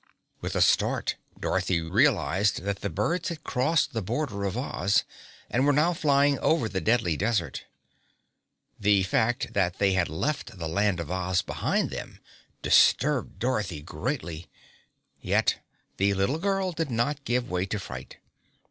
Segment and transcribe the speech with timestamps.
[0.41, 5.03] With a start Dorothy realized that the birds had crossed the border of Oz
[5.47, 7.65] and were now flying over the Deadly Desert.
[8.79, 12.19] The fact that they had left the Land of Oz behind them
[12.63, 14.47] disturbed Dorothy greatly.
[15.21, 15.57] Yet
[15.97, 18.17] the little girl did not give way to fright.